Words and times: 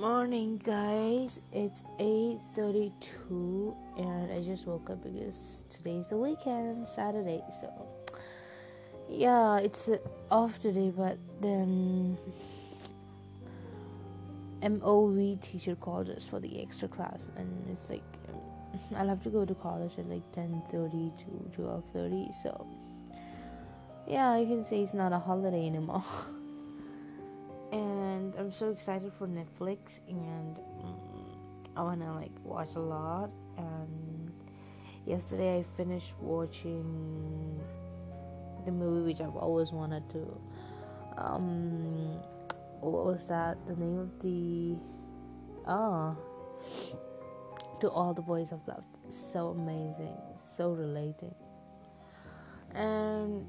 morning 0.00 0.56
guys. 0.64 1.40
It's 1.52 1.82
8.32 1.98 3.76
and 3.98 4.32
i 4.32 4.40
just 4.42 4.66
woke 4.66 4.88
up 4.88 5.02
because 5.02 5.66
today's 5.68 6.06
the 6.06 6.16
weekend 6.16 6.88
saturday 6.88 7.42
so 7.60 7.70
yeah 9.10 9.58
it's 9.58 9.90
off 10.30 10.58
today 10.62 10.90
but 10.96 11.18
then 11.42 12.16
mov 14.62 15.42
teacher 15.42 15.76
called 15.76 16.08
us 16.08 16.24
for 16.24 16.40
the 16.40 16.62
extra 16.62 16.88
class 16.88 17.30
and 17.36 17.66
it's 17.70 17.90
like 17.90 18.02
i'll 18.96 19.08
have 19.08 19.22
to 19.22 19.28
go 19.28 19.44
to 19.44 19.54
college 19.56 19.92
at 19.98 20.08
like 20.08 20.24
10.30 20.32 21.18
to 21.18 21.60
12.30 21.60 22.32
so 22.42 22.66
yeah 24.08 24.38
you 24.38 24.46
can 24.46 24.62
say 24.62 24.80
it's 24.80 24.94
not 24.94 25.12
a 25.12 25.18
holiday 25.18 25.66
anymore. 25.66 26.04
And 27.72 27.99
I'm 28.38 28.52
so 28.52 28.70
excited 28.70 29.12
for 29.18 29.26
Netflix 29.26 29.98
and 30.08 30.58
I 31.76 31.82
wanna 31.82 32.14
like 32.14 32.32
watch 32.44 32.70
a 32.76 32.80
lot. 32.80 33.30
And 33.56 34.32
yesterday 35.06 35.58
I 35.58 35.64
finished 35.76 36.12
watching 36.20 37.60
the 38.64 38.72
movie 38.72 39.12
which 39.12 39.20
I've 39.20 39.36
always 39.36 39.70
wanted 39.72 40.08
to 40.10 40.40
um 41.16 42.20
what 42.80 43.04
was 43.04 43.26
that? 43.26 43.58
The 43.66 43.76
name 43.76 43.98
of 43.98 44.20
the 44.20 44.76
oh 45.66 46.16
to 47.80 47.88
all 47.88 48.12
the 48.12 48.22
boys 48.22 48.52
I've 48.52 48.66
loved. 48.66 48.96
So 49.10 49.48
amazing 49.48 50.16
so 50.56 50.72
relating 50.72 51.34
and 52.74 53.46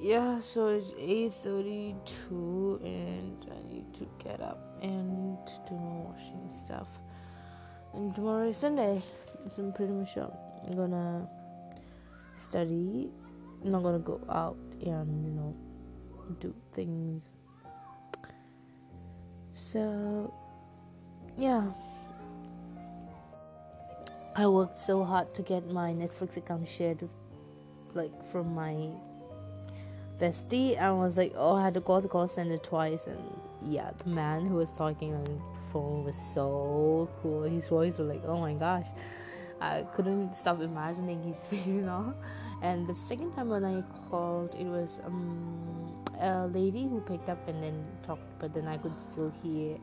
yeah 0.00 0.38
so 0.40 0.68
it's 0.68 0.92
8.32 0.92 2.30
get 4.24 4.40
up 4.40 4.58
and 4.82 5.38
do 5.68 5.74
my 5.74 5.96
washing 6.08 6.50
stuff. 6.64 6.88
And 7.92 8.14
tomorrow 8.14 8.48
is 8.48 8.56
sunday 8.56 9.02
so 9.48 9.62
i'm 9.62 9.72
pretty 9.72 9.92
much 9.92 10.16
i'm 10.16 10.74
gonna 10.74 11.28
study 12.34 13.10
i'm 13.62 13.70
not 13.70 13.82
gonna 13.82 13.98
go 14.00 14.20
out 14.28 14.56
and 14.80 15.24
you 15.24 15.30
know 15.30 15.54
do 16.40 16.54
things. 16.72 17.24
So 19.54 20.32
yeah. 21.36 21.64
I 24.36 24.48
worked 24.48 24.78
so 24.78 25.04
hard 25.04 25.32
to 25.34 25.42
get 25.42 25.70
my 25.70 25.92
netflix 25.92 26.36
account 26.36 26.68
shared 26.68 27.08
like 27.94 28.10
from 28.32 28.52
my 28.52 28.74
bestie 30.18 30.78
and 30.78 30.98
was 30.98 31.16
like, 31.16 31.34
oh, 31.36 31.56
I 31.56 31.64
had 31.64 31.74
to 31.74 31.80
call 31.80 32.00
the 32.00 32.08
call 32.08 32.28
center 32.28 32.58
twice. 32.58 33.06
And 33.06 33.18
yeah, 33.66 33.90
the 34.02 34.10
man 34.10 34.46
who 34.46 34.56
was 34.56 34.70
talking 34.72 35.14
on 35.14 35.24
the 35.24 35.38
phone 35.72 36.04
was 36.04 36.16
so 36.16 37.08
cool. 37.22 37.42
His 37.42 37.68
voice 37.68 37.98
was 37.98 38.08
like, 38.08 38.22
oh 38.26 38.38
my 38.38 38.54
gosh. 38.54 38.86
I 39.60 39.82
couldn't 39.94 40.34
stop 40.34 40.60
imagining 40.60 41.22
his 41.22 41.36
face, 41.50 41.66
you 41.66 41.82
know. 41.82 42.14
And 42.62 42.86
the 42.86 42.94
second 42.94 43.34
time 43.34 43.48
when 43.48 43.64
I 43.64 43.82
called, 44.10 44.54
it 44.58 44.66
was 44.66 45.00
um, 45.04 46.04
a 46.20 46.46
lady 46.46 46.84
who 46.84 47.00
picked 47.00 47.28
up 47.28 47.46
and 47.48 47.62
then 47.62 47.84
talked, 48.06 48.38
but 48.38 48.54
then 48.54 48.66
I 48.66 48.78
could 48.78 48.98
still 48.98 49.32
hear 49.42 49.78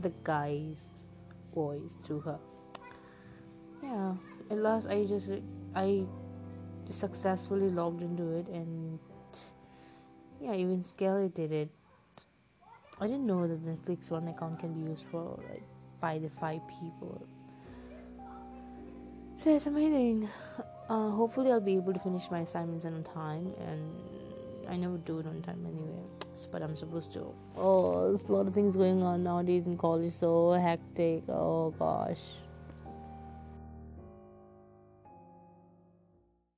the 0.00 0.12
guy's 0.24 0.76
voice 1.54 1.96
through 2.02 2.20
her. 2.20 2.38
Yeah, 3.82 4.14
at 4.50 4.58
last 4.58 4.88
I 4.88 5.04
just 5.04 5.30
I 5.74 6.04
successfully 6.90 7.70
logged 7.70 8.02
into 8.02 8.36
it 8.36 8.46
and 8.48 8.98
yeah 10.40 10.54
even 10.54 10.82
Skelly 10.82 11.28
did 11.28 11.52
it. 11.52 11.70
I 13.00 13.06
didn't 13.06 13.26
know 13.26 13.46
that 13.48 13.64
Netflix 13.64 14.10
one 14.10 14.28
account 14.28 14.60
can 14.60 14.72
be 14.74 14.90
used 14.90 15.04
for 15.10 15.38
like 15.48 15.62
by 16.00 16.18
the 16.18 16.30
five 16.40 16.60
people. 16.68 17.26
So 19.34 19.54
it's 19.54 19.66
amazing. 19.66 20.28
Uh, 20.88 21.10
hopefully 21.10 21.50
I'll 21.50 21.60
be 21.60 21.76
able 21.76 21.94
to 21.94 22.00
finish 22.00 22.30
my 22.30 22.40
assignments 22.40 22.84
on 22.84 23.02
time 23.02 23.54
and 23.66 24.68
I 24.68 24.76
never 24.76 24.98
do 24.98 25.20
it 25.20 25.26
on 25.26 25.40
time 25.42 25.64
anyway. 25.66 26.02
But 26.50 26.62
I'm 26.62 26.76
supposed 26.76 27.12
to. 27.14 27.32
Oh 27.56 28.08
there's 28.08 28.28
a 28.28 28.32
lot 28.32 28.46
of 28.46 28.54
things 28.54 28.76
going 28.76 29.02
on 29.02 29.22
nowadays 29.22 29.66
in 29.66 29.78
college 29.78 30.12
so 30.12 30.52
hectic. 30.52 31.22
Oh 31.28 31.70
gosh 31.70 32.20